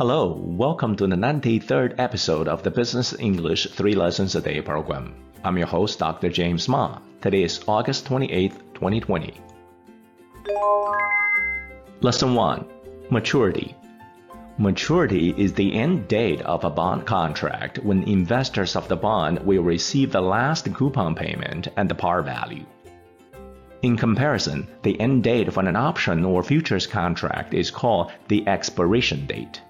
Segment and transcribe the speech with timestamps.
[0.00, 5.14] Hello, welcome to the 93rd episode of the Business English 3 Lessons a Day program.
[5.44, 6.30] I'm your host, Dr.
[6.30, 7.00] James Ma.
[7.20, 9.34] Today is August 28, 2020.
[12.00, 12.64] Lesson 1
[13.10, 13.76] Maturity.
[14.56, 19.62] Maturity is the end date of a bond contract when investors of the bond will
[19.62, 22.64] receive the last coupon payment and the par value.
[23.82, 29.26] In comparison, the end date for an option or futures contract is called the expiration
[29.26, 29.60] date.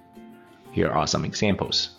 [0.72, 1.90] Here are some examples.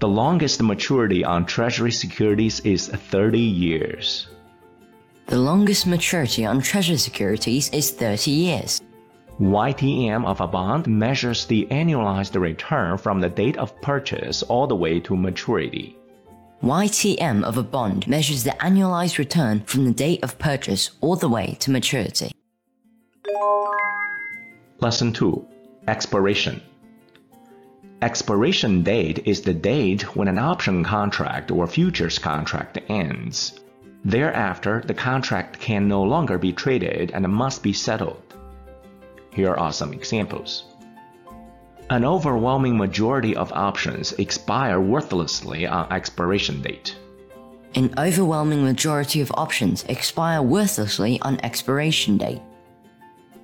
[0.00, 4.28] The longest maturity on Treasury securities is 30 years.
[5.26, 8.82] The longest maturity on Treasury securities is 30 years.
[9.40, 14.76] YTM of a bond measures the annualized return from the date of purchase all the
[14.76, 15.96] way to maturity.
[16.62, 21.28] YTM of a bond measures the annualized return from the date of purchase all the
[21.28, 22.30] way to maturity.
[24.80, 25.46] Lesson 2
[25.88, 26.62] Expiration
[28.04, 33.58] Expiration date is the date when an option contract or futures contract ends.
[34.04, 38.22] Thereafter, the contract can no longer be traded and must be settled.
[39.30, 40.64] Here are some examples.
[41.88, 46.94] An overwhelming majority of options expire worthlessly on expiration date.
[47.74, 52.42] An overwhelming majority of options expire worthlessly on expiration date.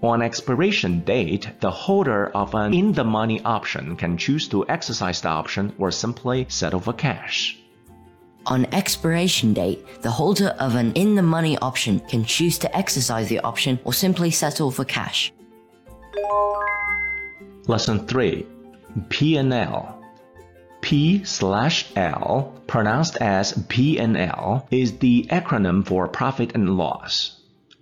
[0.02, 5.20] On expiration date, the holder of an in the money option can choose to exercise
[5.20, 7.58] the option or simply settle for cash.
[8.46, 13.28] On expiration date, the holder of an in the money option can choose to exercise
[13.28, 15.34] the option or simply settle for cash.
[17.66, 18.46] Lesson 3
[19.10, 20.02] P&L
[20.80, 27.39] P slash L, pronounced as P&L, is the acronym for profit and loss.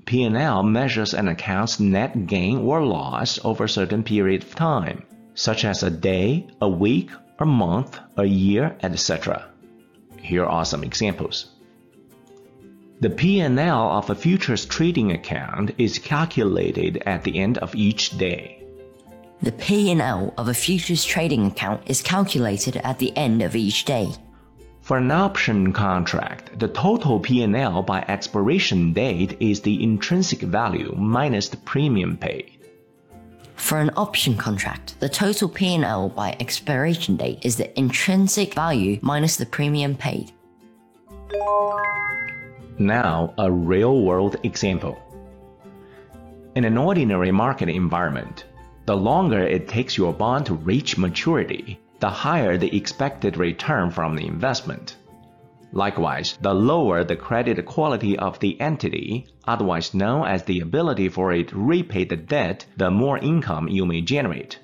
[0.09, 5.67] P&L measures an account's net gain or loss over a certain period of time, such
[5.67, 9.51] as a day, a week, a month, a year, etc.
[10.23, 11.51] Here are some examples.
[13.01, 18.65] The P&L of a futures trading account is calculated at the end of each day.
[19.43, 24.09] The P&L of a futures trading account is calculated at the end of each day.
[24.89, 31.51] For an option contract, the total P&L by expiration date is the intrinsic value minus
[31.51, 32.53] the premium paid.
[33.57, 39.37] For an option contract, the total P&L by expiration date is the intrinsic value minus
[39.37, 40.33] the premium paid.
[42.79, 44.97] Now, a real-world example.
[46.55, 48.47] In an ordinary market environment,
[48.87, 54.17] the longer it takes your bond to reach maturity, the higher the expected return from
[54.17, 54.97] the investment.
[55.73, 61.33] Likewise, the lower the credit quality of the entity, otherwise known as the ability for
[61.33, 64.59] it to repay the debt, the more income you may generate.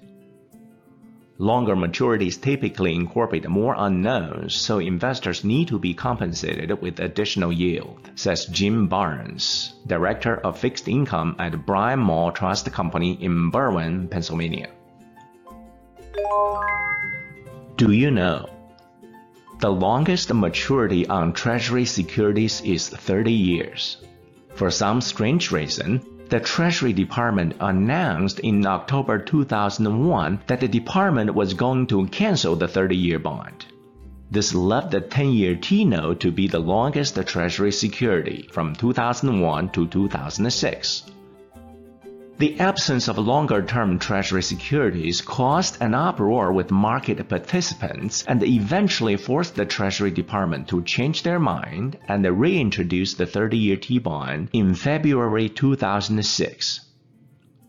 [1.36, 8.08] Longer maturities typically incorporate more unknowns, so investors need to be compensated with additional yield,
[8.14, 14.68] says Jim Barnes, Director of Fixed Income at Bryn Mawr Trust Company in Berwyn, Pennsylvania.
[17.76, 18.48] Do you know?
[19.58, 23.96] The longest maturity on Treasury securities is 30 years.
[24.54, 31.54] For some strange reason, the Treasury Department announced in October 2001 that the department was
[31.54, 33.66] going to cancel the 30 year bond.
[34.30, 39.70] This left the 10 year T note to be the longest Treasury security from 2001
[39.70, 41.10] to 2006.
[42.44, 49.54] The absence of longer-term Treasury securities caused an uproar with market participants and eventually forced
[49.54, 56.80] the Treasury Department to change their mind and reintroduce the 30-year T-bond in February 2006.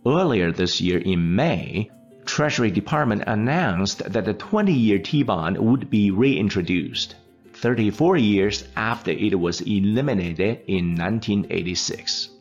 [0.05, 1.89] Earlier this year in May,
[2.25, 7.15] Treasury Department announced that the 20-year T-bond would be reintroduced,
[7.53, 12.34] 34 years after it was eliminated in 1986.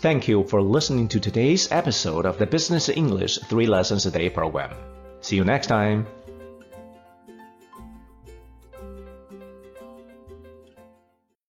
[0.00, 4.30] Thank you for listening to today's episode of the Business English 3 Lessons a Day
[4.30, 4.74] program.
[5.20, 6.06] See you next time.